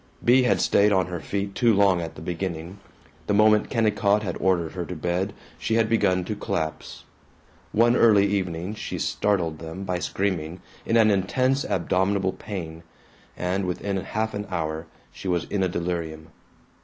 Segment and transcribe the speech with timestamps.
[0.25, 2.79] Bea had stayed on her feet too long at the beginning.
[3.27, 7.03] The moment Kennicott had ordered her to bed she had begun to collapse.
[7.71, 12.81] One early evening she startled them by screaming, in an intense abdominal pain,
[13.37, 16.29] and within half an hour she was in a delirium.